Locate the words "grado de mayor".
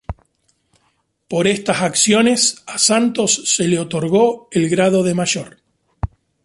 4.67-5.59